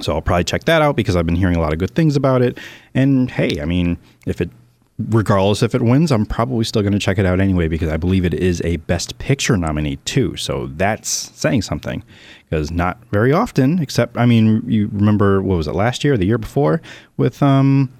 So 0.00 0.12
I'll 0.12 0.22
probably 0.22 0.44
check 0.44 0.64
that 0.64 0.82
out 0.82 0.96
because 0.96 1.16
I've 1.16 1.26
been 1.26 1.36
hearing 1.36 1.56
a 1.56 1.60
lot 1.60 1.72
of 1.72 1.78
good 1.78 1.94
things 1.94 2.16
about 2.16 2.42
it. 2.42 2.58
And 2.94 3.30
hey, 3.30 3.60
I 3.60 3.64
mean, 3.64 3.98
if 4.26 4.40
it, 4.40 4.50
regardless 4.98 5.62
if 5.62 5.74
it 5.74 5.82
wins, 5.82 6.12
I'm 6.12 6.26
probably 6.26 6.64
still 6.64 6.82
going 6.82 6.92
to 6.92 6.98
check 6.98 7.18
it 7.18 7.26
out 7.26 7.40
anyway 7.40 7.68
because 7.68 7.88
I 7.88 7.96
believe 7.96 8.24
it 8.24 8.34
is 8.34 8.62
a 8.64 8.76
Best 8.76 9.18
Picture 9.18 9.56
nominee 9.56 9.96
too. 10.04 10.36
So 10.36 10.68
that's 10.76 11.08
saying 11.08 11.62
something 11.62 12.02
because 12.48 12.70
not 12.70 12.98
very 13.10 13.32
often, 13.32 13.80
except, 13.80 14.16
I 14.16 14.26
mean, 14.26 14.62
you 14.66 14.88
remember, 14.92 15.42
what 15.42 15.56
was 15.56 15.66
it, 15.66 15.74
last 15.74 16.04
year, 16.04 16.16
the 16.16 16.26
year 16.26 16.38
before, 16.38 16.80
with, 17.16 17.42
um, 17.42 17.92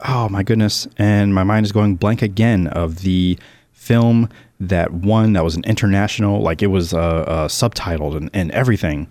oh 0.00 0.28
my 0.28 0.42
goodness, 0.42 0.86
and 0.98 1.34
my 1.34 1.44
mind 1.44 1.64
is 1.64 1.72
going 1.72 1.96
blank 1.96 2.20
again 2.20 2.66
of 2.68 3.00
the 3.00 3.38
film 3.72 4.28
that 4.60 4.92
won, 4.92 5.32
that 5.34 5.44
was 5.44 5.56
an 5.56 5.64
international, 5.64 6.40
like 6.40 6.62
it 6.62 6.68
was 6.68 6.92
uh, 6.92 6.98
uh, 6.98 7.48
subtitled 7.48 8.16
and, 8.16 8.30
and 8.34 8.50
everything, 8.50 9.06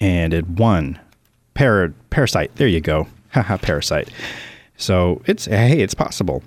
and 0.00 0.34
it 0.34 0.46
won. 0.46 0.98
Par- 1.54 1.94
Parasite, 2.10 2.54
there 2.56 2.68
you 2.68 2.80
go. 2.80 3.06
Haha, 3.30 3.56
Parasite. 3.58 4.10
So 4.80 5.20
it's, 5.26 5.44
hey, 5.44 5.80
it's 5.80 5.94
possible. 5.94 6.42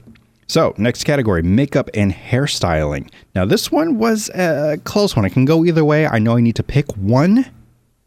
So, 0.47 0.73
next 0.77 1.03
category 1.05 1.41
makeup 1.41 1.89
and 1.93 2.11
hairstyling. 2.11 3.09
Now, 3.33 3.45
this 3.45 3.71
one 3.71 3.97
was 3.97 4.29
a 4.29 4.77
close 4.83 5.15
one. 5.15 5.23
I 5.23 5.29
can 5.29 5.45
go 5.45 5.63
either 5.63 5.85
way. 5.85 6.05
I 6.05 6.19
know 6.19 6.35
I 6.35 6.41
need 6.41 6.55
to 6.57 6.63
pick 6.63 6.91
one, 6.97 7.45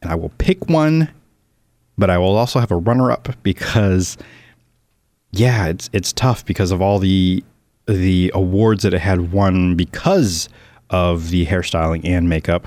and 0.03 0.11
I 0.11 0.15
will 0.15 0.33
pick 0.39 0.69
one, 0.69 1.11
but 1.97 2.11
I 2.11 2.19
will 2.19 2.37
also 2.37 2.61
have 2.61 2.71
a 2.71 2.77
runner 2.77 3.11
up 3.11 3.29
because, 3.43 4.19
yeah, 5.33 5.69
it's, 5.69 5.89
it's 5.93 6.13
tough 6.13 6.45
because 6.45 6.71
of 6.71 6.83
all 6.83 6.99
the 6.99 7.43
the 7.87 8.33
awards 8.35 8.83
that 8.83 8.93
it 8.93 8.99
had 8.99 9.31
won 9.31 9.77
because 9.77 10.49
of 10.91 11.31
the 11.31 11.47
hairstyling 11.47 12.05
and 12.05 12.29
makeup. 12.29 12.67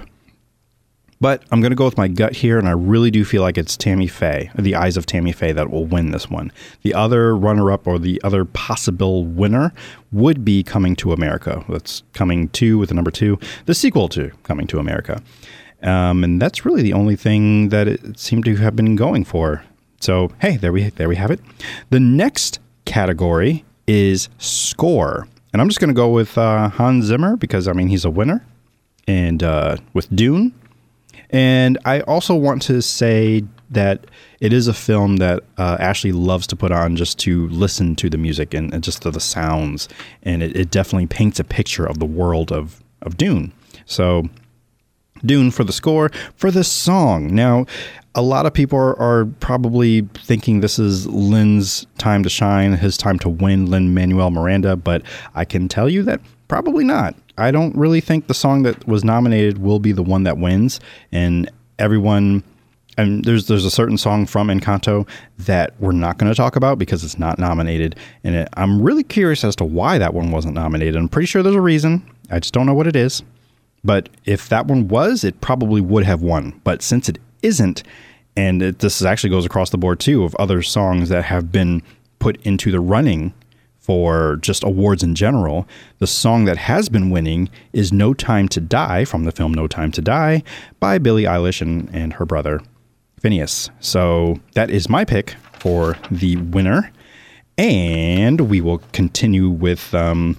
But 1.22 1.44
I'm 1.52 1.60
going 1.60 1.72
to 1.72 1.76
go 1.76 1.84
with 1.84 1.98
my 1.98 2.08
gut 2.08 2.34
here, 2.34 2.58
and 2.58 2.68
I 2.68 2.72
really 2.72 3.12
do 3.12 3.26
feel 3.26 3.42
like 3.42 3.58
it's 3.58 3.76
Tammy 3.76 4.08
Faye, 4.08 4.52
The 4.58 4.76
Eyes 4.76 4.96
of 4.96 5.06
Tammy 5.06 5.34
Faye, 5.34 5.52
that 5.52 5.70
will 5.70 5.86
win 5.86 6.12
this 6.12 6.30
one. 6.30 6.50
The 6.82 6.94
other 6.94 7.36
runner 7.36 7.72
up 7.72 7.88
or 7.88 8.00
the 8.00 8.22
other 8.24 8.46
possible 8.46 9.26
winner 9.26 9.74
would 10.14 10.46
be 10.46 10.64
Coming 10.64 10.96
to 10.98 11.12
America. 11.12 11.66
That's 11.68 12.04
Coming 12.14 12.48
to 12.50 12.78
with 12.78 12.90
the 12.90 12.96
number 12.96 13.12
two, 13.12 13.38
the 13.66 13.76
sequel 13.76 14.08
to 14.10 14.32
Coming 14.44 14.66
to 14.68 14.80
America. 14.80 15.22
Um, 15.84 16.24
and 16.24 16.42
that's 16.42 16.66
really 16.66 16.82
the 16.82 16.94
only 16.94 17.16
thing 17.16 17.70
that 17.70 17.88
it 17.88 18.18
seemed 18.20 18.46
to 18.46 18.56
have 18.56 18.76
been 18.76 18.96
going 18.96 19.24
for. 19.26 19.64
So 20.02 20.32
hey, 20.40 20.58
there 20.58 20.72
we 20.72 20.90
there 20.90 21.10
we 21.10 21.16
have 21.16 21.32
it. 21.32 21.40
The 21.90 22.00
next 22.00 22.60
category 22.86 23.66
is 23.88 24.30
score, 24.38 25.28
and 25.52 25.62
I'm 25.62 25.68
just 25.70 25.80
going 25.80 25.90
to 25.90 25.94
go 25.94 26.10
with 26.10 26.38
uh, 26.38 26.70
Hans 26.70 27.06
Zimmer 27.06 27.36
because 27.36 27.68
I 27.68 27.74
mean 27.74 27.88
he's 27.88 28.06
a 28.06 28.10
winner, 28.10 28.46
and 29.08 29.44
uh, 29.44 29.78
with 29.94 30.14
Dune, 30.16 30.54
and 31.30 31.78
I 31.86 32.02
also 32.02 32.36
want 32.36 32.62
to 32.64 32.82
say 32.82 33.44
that 33.72 34.06
it 34.40 34.52
is 34.52 34.68
a 34.68 34.74
film 34.74 35.18
that 35.18 35.44
uh, 35.58 35.78
Ashley 35.80 36.12
loves 36.12 36.48
to 36.48 36.56
put 36.56 36.72
on 36.72 36.96
just 36.96 37.20
to 37.20 37.48
listen 37.50 37.96
to 37.98 38.10
the 38.10 38.18
music 38.18 38.54
and, 38.54 38.74
and 38.74 38.84
just 38.84 39.04
to 39.04 39.12
the 39.12 39.20
sounds, 39.20 39.88
and 40.24 40.42
it, 40.42 40.56
it 40.56 40.72
definitely 40.72 41.08
paints 41.08 41.40
a 41.40 41.44
picture 41.44 41.86
of 41.86 42.00
the 42.00 42.06
world 42.06 42.52
of 42.52 42.84
of 43.02 43.18
Dune. 43.18 43.54
So 43.86 44.30
Dune 45.26 45.52
for 45.52 45.64
the 45.64 45.74
score, 45.74 46.10
for 46.36 46.52
the 46.52 46.64
song. 46.64 47.34
Now, 47.34 47.66
a 48.16 48.22
lot 48.22 48.46
of 48.46 48.54
people 48.54 48.80
are, 48.80 49.00
are, 49.00 49.26
probably 49.40 50.02
thinking 50.14 50.60
this 50.60 50.80
is 50.80 51.06
Lin's 51.08 51.86
time 51.98 52.24
to 52.24 52.30
shine, 52.30 52.74
his 52.74 52.98
time 52.98 53.20
to 53.20 53.30
win, 53.30 53.68
Lin 53.68 53.94
Manuel 53.94 54.32
Miranda, 54.32 54.76
but 54.76 55.04
I 55.36 55.46
can 55.46 55.68
tell 55.68 55.90
you 55.90 56.04
that 56.04 56.22
probably 56.50 56.84
not. 56.84 57.16
I 57.38 57.52
don't 57.52 57.74
really 57.78 58.02
think 58.02 58.28
the 58.28 58.34
song 58.34 58.64
that 58.64 58.86
was 58.86 59.06
nominated 59.06 59.60
will 59.60 59.80
be 59.80 59.94
the 59.94 60.04
one 60.04 60.24
that 60.24 60.38
wins, 60.38 60.82
and 61.14 61.50
everyone. 61.80 62.44
And 62.98 63.24
there's 63.24 63.48
there's 63.48 63.64
a 63.64 63.72
certain 63.72 63.98
song 63.98 64.26
from 64.26 64.50
Encanto 64.50 65.08
that 65.38 65.74
we're 65.80 65.94
not 65.94 66.18
going 66.18 66.30
to 66.30 66.36
talk 66.36 66.58
about 66.58 66.78
because 66.78 67.06
it's 67.06 67.18
not 67.18 67.40
nominated, 67.40 67.96
and 68.26 68.36
it, 68.36 68.50
I'm 68.58 68.82
really 68.82 69.04
curious 69.04 69.46
as 69.46 69.56
to 69.58 69.64
why 69.64 69.98
that 69.98 70.14
one 70.14 70.32
wasn't 70.32 70.56
nominated. 70.56 70.98
I'm 70.98 71.08
pretty 71.08 71.28
sure 71.28 71.42
there's 71.42 71.56
a 71.56 71.62
reason. 71.62 72.06
I 72.30 72.40
just 72.40 72.54
don't 72.54 72.66
know 72.66 72.74
what 72.74 72.88
it 72.88 72.98
is. 72.98 73.24
But 73.84 74.10
if 74.26 74.50
that 74.50 74.68
one 74.68 74.90
was, 74.90 75.24
it 75.24 75.40
probably 75.40 75.80
would 75.80 76.04
have 76.04 76.22
won. 76.22 76.60
But 76.66 76.82
since 76.82 77.08
it 77.08 77.18
isn't, 77.42 77.84
and 78.36 78.62
it, 78.62 78.80
this 78.80 79.02
actually 79.02 79.30
goes 79.30 79.46
across 79.46 79.70
the 79.70 79.78
board 79.78 80.02
too 80.02 80.26
of 80.26 80.36
other 80.36 80.62
songs 80.62 81.08
that 81.08 81.24
have 81.24 81.52
been 81.52 81.82
put 82.20 82.42
into 82.42 82.72
the 82.72 82.82
running 82.82 83.34
for 83.90 84.36
just 84.36 84.64
awards 84.64 85.02
in 85.02 85.16
general. 85.16 85.68
The 85.98 86.06
song 86.06 86.46
that 86.46 86.58
has 86.58 86.90
been 86.90 87.10
winning 87.10 87.50
is 87.74 87.92
No 87.92 88.14
Time 88.14 88.48
to 88.50 88.62
Die 88.62 89.04
from 89.04 89.24
the 89.24 89.32
film 89.32 89.52
No 89.52 89.66
Time 89.66 89.92
to 89.94 90.00
Die 90.00 90.44
by 90.80 91.00
Billie 91.00 91.24
Eilish 91.24 91.60
and, 91.60 91.90
and 91.92 92.14
her 92.14 92.24
brother 92.24 92.62
Finneas. 93.20 93.72
So 93.80 94.40
that 94.54 94.70
is 94.70 94.90
my 94.90 95.06
pick 95.06 95.38
for 95.54 95.98
the 96.12 96.36
winner. 96.36 96.92
And 97.58 98.42
we 98.42 98.62
will 98.62 98.78
continue 98.92 99.50
with 99.50 99.92
um, 99.96 100.38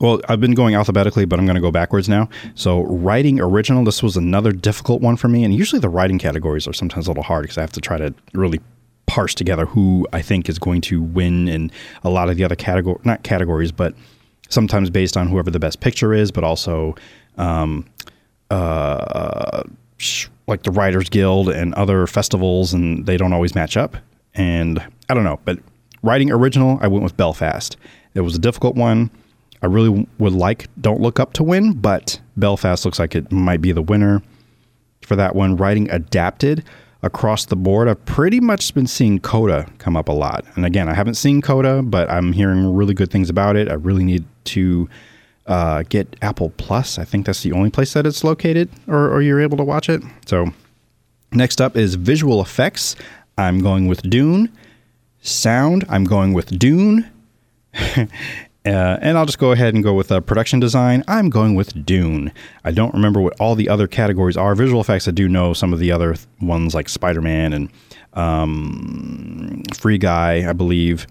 well, 0.00 0.20
I've 0.28 0.40
been 0.40 0.54
going 0.54 0.74
alphabetically, 0.74 1.26
but 1.26 1.38
I'm 1.38 1.46
going 1.46 1.54
to 1.54 1.60
go 1.60 1.70
backwards 1.70 2.08
now. 2.08 2.28
So, 2.56 2.82
writing 2.82 3.40
original, 3.40 3.84
this 3.84 4.02
was 4.02 4.16
another 4.16 4.50
difficult 4.50 5.00
one 5.00 5.16
for 5.16 5.28
me. 5.28 5.44
And 5.44 5.54
usually 5.54 5.78
the 5.78 5.88
writing 5.88 6.18
categories 6.18 6.66
are 6.66 6.72
sometimes 6.72 7.06
a 7.06 7.10
little 7.10 7.22
hard 7.22 7.44
because 7.44 7.56
I 7.56 7.60
have 7.60 7.72
to 7.72 7.80
try 7.80 7.98
to 7.98 8.12
really 8.34 8.60
parse 9.06 9.34
together 9.34 9.66
who 9.66 10.06
I 10.12 10.22
think 10.22 10.48
is 10.48 10.58
going 10.58 10.80
to 10.82 11.00
win 11.02 11.48
in 11.48 11.70
a 12.02 12.10
lot 12.10 12.28
of 12.28 12.36
the 12.36 12.44
other 12.44 12.56
category, 12.56 12.98
not 13.04 13.22
categories, 13.22 13.72
but 13.72 13.94
sometimes 14.48 14.90
based 14.90 15.16
on 15.16 15.28
whoever 15.28 15.50
the 15.50 15.58
best 15.58 15.80
picture 15.80 16.12
is, 16.12 16.30
but 16.30 16.44
also 16.44 16.94
um, 17.38 17.84
uh, 18.50 19.62
like 20.46 20.62
the 20.62 20.70
Writers 20.70 21.08
Guild 21.08 21.48
and 21.48 21.74
other 21.74 22.06
festivals, 22.06 22.72
and 22.72 23.06
they 23.06 23.16
don't 23.16 23.32
always 23.32 23.54
match 23.54 23.76
up. 23.76 23.96
And 24.34 24.78
I 25.08 25.14
don't 25.14 25.24
know, 25.24 25.40
but 25.44 25.58
writing 26.02 26.30
original, 26.30 26.78
I 26.80 26.88
went 26.88 27.02
with 27.02 27.16
Belfast. 27.16 27.76
It 28.14 28.20
was 28.20 28.36
a 28.36 28.38
difficult 28.38 28.76
one. 28.76 29.10
I 29.62 29.66
really 29.66 30.06
would 30.18 30.32
like 30.32 30.68
Don't 30.80 31.00
Look 31.00 31.18
Up 31.18 31.32
to 31.34 31.42
win, 31.42 31.72
but 31.72 32.20
Belfast 32.36 32.84
looks 32.84 32.98
like 32.98 33.14
it 33.14 33.32
might 33.32 33.62
be 33.62 33.72
the 33.72 33.82
winner 33.82 34.22
for 35.02 35.16
that 35.16 35.34
one. 35.34 35.56
Writing 35.56 35.90
adapted 35.90 36.64
across 37.02 37.44
the 37.44 37.56
board, 37.56 37.88
I've 37.88 38.04
pretty 38.04 38.40
much 38.40 38.74
been 38.74 38.86
seeing 38.86 39.20
Coda 39.20 39.66
come 39.78 39.96
up 39.96 40.08
a 40.08 40.12
lot. 40.12 40.44
And 40.54 40.64
again, 40.64 40.88
I 40.88 40.94
haven't 40.94 41.14
seen 41.14 41.42
Coda, 41.42 41.82
but 41.82 42.10
I'm 42.10 42.32
hearing 42.32 42.74
really 42.74 42.94
good 42.94 43.10
things 43.10 43.30
about 43.30 43.56
it. 43.56 43.68
I 43.68 43.74
really 43.74 44.04
need 44.04 44.24
to 44.44 44.88
uh, 45.46 45.84
get 45.88 46.16
Apple 46.22 46.52
Plus. 46.56 46.98
I 46.98 47.04
think 47.04 47.26
that's 47.26 47.42
the 47.42 47.52
only 47.52 47.70
place 47.70 47.92
that 47.92 48.06
it's 48.06 48.24
located 48.24 48.68
or, 48.86 49.10
or 49.10 49.22
you're 49.22 49.40
able 49.40 49.56
to 49.56 49.64
watch 49.64 49.88
it. 49.88 50.02
So 50.26 50.52
next 51.32 51.60
up 51.60 51.76
is 51.76 51.94
visual 51.94 52.40
effects. 52.40 52.96
I'm 53.38 53.60
going 53.60 53.86
with 53.86 54.08
Dune. 54.08 54.50
Sound, 55.20 55.84
I'm 55.88 56.04
going 56.04 56.32
with 56.32 56.58
Dune. 56.58 57.10
Uh, 58.66 58.98
and 59.00 59.16
I'll 59.16 59.26
just 59.26 59.38
go 59.38 59.52
ahead 59.52 59.74
and 59.74 59.84
go 59.84 59.94
with 59.94 60.10
uh, 60.10 60.20
production 60.20 60.58
design. 60.58 61.04
I'm 61.06 61.30
going 61.30 61.54
with 61.54 61.86
Dune. 61.86 62.32
I 62.64 62.72
don't 62.72 62.92
remember 62.92 63.20
what 63.20 63.38
all 63.38 63.54
the 63.54 63.68
other 63.68 63.86
categories 63.86 64.36
are. 64.36 64.56
Visual 64.56 64.80
effects, 64.80 65.06
I 65.06 65.12
do 65.12 65.28
know 65.28 65.52
some 65.52 65.72
of 65.72 65.78
the 65.78 65.92
other 65.92 66.14
th- 66.14 66.26
ones 66.40 66.74
like 66.74 66.88
Spider 66.88 67.22
Man 67.22 67.52
and 67.52 67.70
um, 68.14 69.62
Free 69.72 69.98
Guy, 69.98 70.48
I 70.48 70.52
believe. 70.52 71.06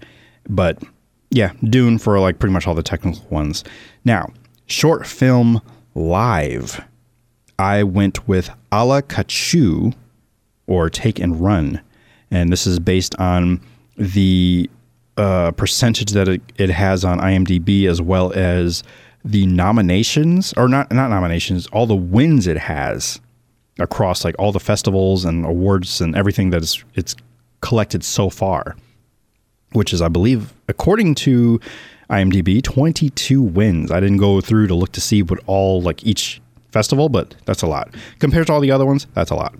But 0.48 0.82
yeah, 1.30 1.52
Dune 1.64 1.98
for 1.98 2.20
like 2.20 2.38
pretty 2.38 2.52
much 2.52 2.66
all 2.66 2.74
the 2.74 2.82
technical 2.82 3.26
ones. 3.30 3.64
Now, 4.04 4.32
short 4.66 5.06
film 5.06 5.62
live. 5.94 6.84
I 7.58 7.84
went 7.84 8.28
with 8.28 8.50
Ala 8.70 9.02
Kachuu 9.02 9.94
or 10.66 10.90
Take 10.90 11.18
and 11.18 11.40
Run. 11.40 11.80
And 12.30 12.52
this 12.52 12.66
is 12.66 12.78
based 12.78 13.14
on 13.18 13.62
the 13.96 14.68
uh, 15.16 15.52
percentage 15.52 16.12
that 16.12 16.28
it, 16.28 16.42
it 16.56 16.70
has 16.70 17.04
on 17.04 17.18
IMDb 17.18 17.88
as 17.88 18.02
well 18.02 18.32
as 18.32 18.82
the 19.24 19.46
nominations 19.46 20.52
or 20.56 20.68
not 20.68 20.90
not 20.92 21.08
nominations, 21.08 21.66
all 21.68 21.86
the 21.86 21.96
wins 21.96 22.46
it 22.46 22.58
has 22.58 23.20
across 23.78 24.24
like 24.24 24.34
all 24.38 24.52
the 24.52 24.60
festivals 24.60 25.24
and 25.24 25.44
awards 25.44 26.00
and 26.00 26.16
everything 26.16 26.50
that 26.50 26.62
is 26.62 26.84
it's 26.94 27.16
collected 27.60 28.04
so 28.04 28.30
far, 28.30 28.76
which 29.72 29.92
is 29.92 30.00
I 30.00 30.08
believe 30.08 30.52
according 30.68 31.14
to 31.16 31.60
IMDb 32.10 32.62
22 32.62 33.42
wins. 33.42 33.90
I 33.90 34.00
didn't 34.00 34.18
go 34.18 34.40
through 34.40 34.68
to 34.68 34.74
look 34.74 34.92
to 34.92 35.00
see 35.00 35.22
what 35.22 35.40
all 35.46 35.82
like 35.82 36.04
each 36.04 36.40
festival, 36.70 37.08
but 37.08 37.34
that's 37.46 37.62
a 37.62 37.66
lot 37.66 37.94
compared 38.18 38.46
to 38.46 38.52
all 38.52 38.60
the 38.60 38.70
other 38.70 38.86
ones. 38.86 39.06
That's 39.14 39.30
a 39.30 39.34
lot. 39.34 39.54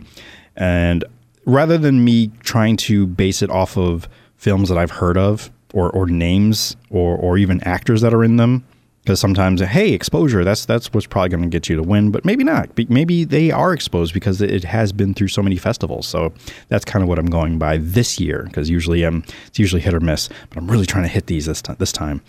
And 0.54 1.04
rather 1.44 1.76
than 1.78 2.04
me 2.04 2.28
trying 2.40 2.76
to 2.76 3.06
base 3.06 3.42
it 3.42 3.50
off 3.50 3.76
of 3.76 4.08
films 4.36 4.68
that 4.68 4.78
I've 4.78 4.90
heard 4.90 5.16
of 5.16 5.50
or, 5.72 5.90
or 5.90 6.06
names 6.06 6.76
or, 6.90 7.16
or 7.16 7.38
even 7.38 7.62
actors 7.62 8.00
that 8.00 8.14
are 8.14 8.24
in 8.24 8.36
them. 8.36 8.64
Because 9.02 9.20
sometimes, 9.20 9.60
hey, 9.60 9.92
exposure, 9.92 10.42
that's 10.42 10.64
that's 10.64 10.92
what's 10.92 11.06
probably 11.06 11.28
going 11.28 11.42
to 11.44 11.48
get 11.48 11.68
you 11.68 11.76
to 11.76 11.82
win, 11.82 12.10
but 12.10 12.24
maybe 12.24 12.42
not. 12.42 12.70
Maybe 12.88 13.22
they 13.22 13.52
are 13.52 13.72
exposed 13.72 14.12
because 14.12 14.42
it 14.42 14.64
has 14.64 14.92
been 14.92 15.14
through 15.14 15.28
so 15.28 15.44
many 15.44 15.56
festivals. 15.56 16.08
So 16.08 16.32
that's 16.70 16.84
kind 16.84 17.04
of 17.04 17.08
what 17.08 17.16
I'm 17.16 17.30
going 17.30 17.56
by 17.56 17.76
this 17.76 18.18
year. 18.18 18.42
Because 18.46 18.68
usually, 18.68 19.04
um, 19.04 19.22
it's 19.46 19.60
usually 19.60 19.80
hit 19.80 19.94
or 19.94 20.00
miss, 20.00 20.28
but 20.48 20.58
I'm 20.58 20.68
really 20.68 20.86
trying 20.86 21.04
to 21.04 21.08
hit 21.08 21.28
these 21.28 21.46
this 21.46 21.62
time. 21.62 21.76
This 21.78 21.92
time. 21.92 22.20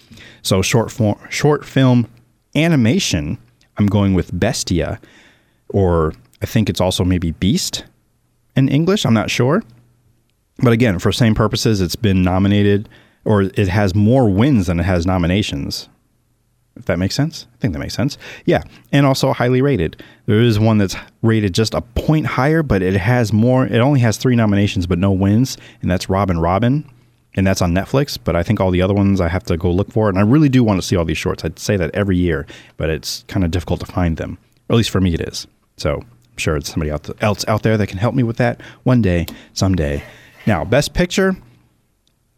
So 0.44 0.62
short 0.62 0.92
form, 0.92 1.18
short 1.32 1.66
film 1.66 2.08
animation. 2.56 3.40
I'm 3.78 3.88
going 3.88 4.14
with 4.14 4.38
Bestia, 4.40 5.00
or 5.70 6.14
I 6.44 6.46
think 6.46 6.70
it's 6.70 6.80
also 6.80 7.04
maybe 7.04 7.32
Beast 7.32 7.86
in 8.56 8.70
English. 8.70 9.04
I'm 9.04 9.16
not 9.16 9.32
sure. 9.32 9.64
But 10.60 10.74
again, 10.74 11.00
for 11.00 11.12
same 11.12 11.36
purposes, 11.36 11.82
it's 11.82 11.96
been 11.96 12.24
nominated 12.24 12.90
or 13.26 13.42
it 13.42 13.68
has 13.68 13.94
more 13.94 14.30
wins 14.30 14.68
than 14.68 14.80
it 14.80 14.84
has 14.84 15.06
nominations. 15.06 15.90
If 16.78 16.86
that 16.86 17.00
makes 17.00 17.16
sense? 17.16 17.48
I 17.56 17.58
think 17.58 17.74
that 17.74 17.80
makes 17.80 17.94
sense. 17.94 18.18
Yeah. 18.46 18.64
And 18.92 19.06
also 19.06 19.34
highly 19.34 19.62
rated. 19.62 20.02
There 20.28 20.40
is 20.40 20.60
one 20.60 20.78
that's 20.78 20.96
rated 21.22 21.54
just 21.54 21.74
a 21.74 21.82
point 21.82 22.26
higher, 22.26 22.64
but 22.64 22.82
it 22.82 22.96
has 22.96 23.34
more. 23.34 23.66
It 23.66 23.80
only 23.80 24.00
has 24.00 24.18
three 24.18 24.36
nominations, 24.36 24.88
but 24.88 25.00
no 25.00 25.12
wins. 25.12 25.58
And 25.82 25.92
that's 25.92 26.10
Robin 26.10 26.40
Robin. 26.40 26.90
And 27.36 27.46
that's 27.46 27.62
on 27.62 27.74
Netflix. 27.74 28.18
But 28.24 28.36
I 28.36 28.44
think 28.44 28.62
all 28.62 28.72
the 28.72 28.82
other 28.82 28.94
ones 28.94 29.20
I 29.20 29.28
have 29.28 29.44
to 29.46 29.58
go 29.58 29.72
look 29.72 29.92
for. 29.92 30.08
And 30.08 30.18
I 30.18 30.22
really 30.22 30.50
do 30.50 30.64
want 30.64 30.80
to 30.80 30.88
see 30.88 30.96
all 30.96 31.06
these 31.06 31.18
shorts. 31.18 31.44
I'd 31.44 31.60
say 31.60 31.78
that 31.78 31.94
every 31.94 32.18
year, 32.18 32.46
but 32.78 32.90
it's 32.90 33.26
kind 33.28 33.44
of 33.44 33.52
difficult 33.52 33.80
to 33.82 33.86
find 33.88 34.18
them. 34.18 34.38
Or 34.70 34.74
at 34.74 34.78
least 34.78 34.92
for 34.92 35.02
me, 35.02 35.14
it 35.14 35.22
is. 35.22 35.48
So 35.78 35.96
I'm 35.96 36.38
sure 36.38 36.56
it's 36.56 36.72
somebody 36.72 36.92
else 37.22 37.46
out 37.48 37.64
there 37.64 37.78
that 37.78 37.88
can 37.88 37.98
help 37.98 38.16
me 38.16 38.24
with 38.24 38.38
that 38.38 38.62
one 38.84 39.02
day, 39.02 39.26
someday. 39.54 40.04
Now, 40.48 40.64
best 40.64 40.94
picture, 40.94 41.36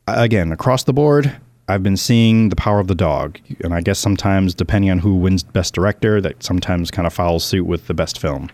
again, 0.07 0.51
across 0.51 0.83
the 0.83 0.93
board, 0.93 1.39
I've 1.67 1.83
been 1.83 1.95
seeing 1.95 2.49
The 2.49 2.55
Power 2.55 2.79
of 2.79 2.87
the 2.87 2.95
Dog. 2.95 3.39
And 3.63 3.71
I 3.71 3.81
guess 3.81 3.99
sometimes, 3.99 4.55
depending 4.55 4.89
on 4.89 4.97
who 4.97 5.15
wins 5.15 5.43
Best 5.43 5.75
Director, 5.75 6.19
that 6.19 6.41
sometimes 6.41 6.89
kind 6.89 7.05
of 7.05 7.13
follows 7.13 7.45
suit 7.45 7.67
with 7.67 7.85
the 7.85 7.93
best 7.93 8.19
film. 8.19 8.49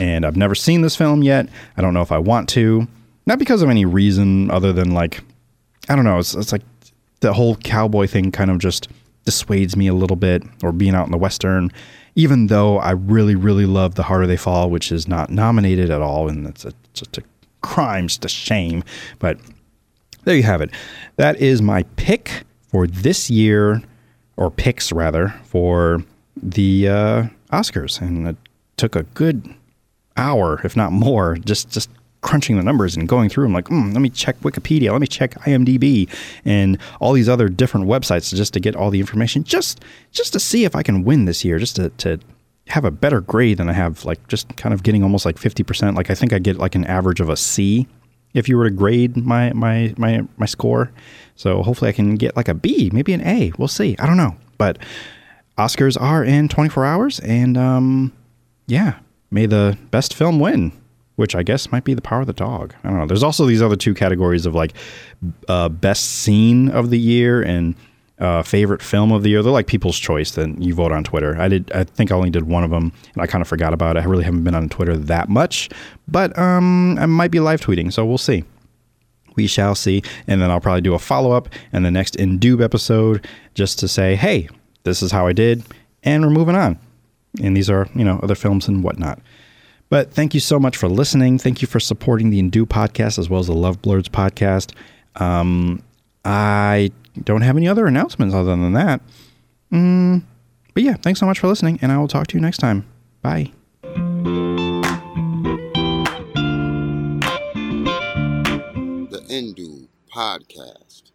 And 0.00 0.26
I've 0.26 0.36
never 0.36 0.56
seen 0.56 0.82
this 0.82 0.96
film 0.96 1.22
yet. 1.22 1.48
I 1.76 1.80
don't 1.80 1.94
know 1.94 2.02
if 2.02 2.10
I 2.10 2.18
want 2.18 2.48
to. 2.50 2.88
Not 3.24 3.38
because 3.38 3.62
of 3.62 3.70
any 3.70 3.84
reason 3.84 4.50
other 4.50 4.72
than, 4.72 4.90
like, 4.90 5.22
I 5.88 5.94
don't 5.94 6.04
know. 6.04 6.18
It's, 6.18 6.34
it's 6.34 6.50
like 6.50 6.62
the 7.20 7.32
whole 7.32 7.54
cowboy 7.54 8.08
thing 8.08 8.32
kind 8.32 8.50
of 8.50 8.58
just 8.58 8.88
dissuades 9.24 9.76
me 9.76 9.86
a 9.86 9.94
little 9.94 10.16
bit, 10.16 10.42
or 10.64 10.72
being 10.72 10.96
out 10.96 11.06
in 11.06 11.12
the 11.12 11.18
Western, 11.18 11.70
even 12.16 12.48
though 12.48 12.78
I 12.78 12.90
really, 12.90 13.36
really 13.36 13.66
love 13.66 13.94
The 13.94 14.02
Harder 14.02 14.26
They 14.26 14.36
Fall, 14.36 14.70
which 14.70 14.90
is 14.90 15.06
not 15.06 15.30
nominated 15.30 15.88
at 15.88 16.02
all. 16.02 16.28
And 16.28 16.48
it's 16.48 16.64
a, 16.64 16.72
just 16.94 17.16
a 17.18 17.22
crime, 17.60 18.08
to 18.08 18.28
shame. 18.28 18.84
But 19.18 19.38
there 20.24 20.36
you 20.36 20.42
have 20.42 20.60
it. 20.60 20.70
That 21.16 21.40
is 21.40 21.62
my 21.62 21.84
pick 21.96 22.44
for 22.68 22.86
this 22.86 23.30
year, 23.30 23.82
or 24.36 24.50
picks 24.50 24.92
rather, 24.92 25.34
for 25.44 26.04
the 26.36 26.88
uh, 26.88 27.26
Oscars. 27.52 28.00
And 28.00 28.28
it 28.28 28.36
took 28.76 28.94
a 28.94 29.02
good 29.02 29.54
hour, 30.16 30.60
if 30.64 30.76
not 30.76 30.92
more, 30.92 31.36
just 31.36 31.70
just 31.70 31.90
crunching 32.20 32.56
the 32.56 32.62
numbers 32.62 32.96
and 32.96 33.08
going 33.08 33.28
through. 33.28 33.46
I'm 33.46 33.52
like, 33.52 33.66
mm, 33.66 33.92
let 33.92 34.02
me 34.02 34.10
check 34.10 34.38
Wikipedia, 34.40 34.90
let 34.90 35.00
me 35.00 35.06
check 35.06 35.34
IMDb, 35.42 36.08
and 36.44 36.78
all 37.00 37.12
these 37.12 37.28
other 37.28 37.48
different 37.48 37.86
websites 37.86 38.34
just 38.34 38.52
to 38.54 38.60
get 38.60 38.74
all 38.74 38.90
the 38.90 39.00
information, 39.00 39.44
just 39.44 39.84
just 40.12 40.32
to 40.32 40.40
see 40.40 40.64
if 40.64 40.74
I 40.74 40.82
can 40.82 41.04
win 41.04 41.24
this 41.24 41.44
year, 41.44 41.58
just 41.58 41.76
to, 41.76 41.90
to 41.90 42.18
have 42.68 42.84
a 42.84 42.90
better 42.90 43.20
grade 43.20 43.58
than 43.58 43.68
I 43.68 43.72
have, 43.72 44.04
like 44.04 44.26
just 44.28 44.56
kind 44.56 44.72
of 44.72 44.82
getting 44.82 45.02
almost 45.02 45.24
like 45.24 45.36
50%. 45.36 45.96
Like 45.96 46.10
I 46.10 46.14
think 46.14 46.32
I 46.32 46.38
get 46.38 46.58
like 46.58 46.74
an 46.74 46.84
average 46.84 47.20
of 47.20 47.28
a 47.28 47.36
C 47.36 47.86
if 48.34 48.48
you 48.48 48.56
were 48.56 48.64
to 48.64 48.74
grade 48.74 49.16
my 49.16 49.52
my 49.52 49.94
my 49.96 50.22
my 50.36 50.46
score. 50.46 50.92
So 51.34 51.62
hopefully 51.62 51.88
I 51.88 51.92
can 51.92 52.16
get 52.16 52.36
like 52.36 52.48
a 52.48 52.54
B, 52.54 52.90
maybe 52.92 53.12
an 53.12 53.26
A. 53.26 53.52
We'll 53.58 53.68
see. 53.68 53.96
I 53.98 54.06
don't 54.06 54.16
know, 54.16 54.36
but 54.58 54.78
Oscars 55.56 56.00
are 56.00 56.22
in 56.24 56.48
24 56.48 56.84
hours, 56.84 57.20
and 57.20 57.56
um, 57.56 58.12
yeah, 58.66 58.98
may 59.30 59.46
the 59.46 59.78
best 59.90 60.14
film 60.14 60.40
win 60.40 60.72
which 61.18 61.34
I 61.34 61.42
guess 61.42 61.72
might 61.72 61.82
be 61.82 61.94
the 61.94 62.00
power 62.00 62.20
of 62.20 62.28
the 62.28 62.32
dog. 62.32 62.74
I 62.84 62.90
don't 62.90 62.96
know. 63.00 63.06
There's 63.08 63.24
also 63.24 63.44
these 63.44 63.60
other 63.60 63.74
two 63.74 63.92
categories 63.92 64.46
of 64.46 64.54
like 64.54 64.72
uh, 65.48 65.68
best 65.68 66.04
scene 66.04 66.68
of 66.68 66.90
the 66.90 66.98
year 66.98 67.42
and 67.42 67.74
uh, 68.20 68.42
favorite 68.42 68.82
film 68.82 69.12
of 69.12 69.22
the 69.22 69.30
year. 69.30 69.42
They're 69.42 69.52
like 69.52 69.66
people's 69.66 69.98
choice 69.98 70.32
that 70.32 70.60
you 70.60 70.74
vote 70.74 70.92
on 70.92 71.04
Twitter. 71.04 71.40
I 71.40 71.48
did. 71.48 71.70
I 71.72 71.84
think 71.84 72.10
I 72.10 72.16
only 72.16 72.30
did 72.30 72.44
one 72.44 72.64
of 72.64 72.70
them, 72.70 72.92
and 73.14 73.22
I 73.22 73.26
kind 73.26 73.42
of 73.42 73.48
forgot 73.48 73.72
about 73.72 73.96
it. 73.96 74.00
I 74.00 74.04
really 74.04 74.24
haven't 74.24 74.44
been 74.44 74.54
on 74.54 74.68
Twitter 74.68 74.96
that 74.96 75.28
much, 75.28 75.70
but 76.06 76.36
um, 76.38 76.98
I 76.98 77.06
might 77.06 77.30
be 77.30 77.40
live 77.40 77.60
tweeting, 77.60 77.92
so 77.92 78.04
we'll 78.04 78.18
see. 78.18 78.44
We 79.36 79.46
shall 79.46 79.76
see, 79.76 80.02
and 80.26 80.42
then 80.42 80.50
I'll 80.50 80.60
probably 80.60 80.80
do 80.80 80.94
a 80.94 80.98
follow 80.98 81.30
up 81.30 81.48
in 81.72 81.84
the 81.84 81.92
next 81.92 82.16
Indube 82.16 82.62
episode 82.62 83.26
just 83.54 83.78
to 83.78 83.88
say, 83.88 84.16
hey, 84.16 84.48
this 84.82 85.00
is 85.00 85.12
how 85.12 85.28
I 85.28 85.32
did, 85.32 85.62
and 86.02 86.24
we're 86.24 86.30
moving 86.30 86.56
on. 86.56 86.78
And 87.40 87.56
these 87.56 87.70
are 87.70 87.88
you 87.94 88.04
know 88.04 88.18
other 88.22 88.34
films 88.34 88.66
and 88.66 88.82
whatnot. 88.82 89.20
But 89.90 90.12
thank 90.12 90.34
you 90.34 90.40
so 90.40 90.58
much 90.58 90.76
for 90.76 90.88
listening. 90.88 91.38
Thank 91.38 91.62
you 91.62 91.68
for 91.68 91.80
supporting 91.80 92.30
the 92.30 92.38
Indue 92.38 92.66
podcast 92.66 93.18
as 93.18 93.30
well 93.30 93.40
as 93.40 93.46
the 93.46 93.54
Love 93.54 93.80
Blurs 93.80 94.08
podcast. 94.08 94.72
Um, 95.16 95.82
I 96.24 96.90
don't 97.22 97.42
have 97.42 97.56
any 97.56 97.68
other 97.68 97.86
announcements 97.86 98.34
other 98.34 98.50
than 98.50 98.72
that. 98.74 99.00
Mm, 99.72 100.22
but 100.74 100.82
yeah, 100.82 100.94
thanks 100.94 101.20
so 101.20 101.26
much 101.26 101.38
for 101.38 101.48
listening, 101.48 101.78
and 101.82 101.92
I 101.92 101.98
will 101.98 102.08
talk 102.08 102.26
to 102.28 102.36
you 102.36 102.40
next 102.40 102.58
time. 102.58 102.86
Bye. 103.22 103.52
The 109.10 109.24
Indue 109.28 109.88
Podcast. 110.12 111.12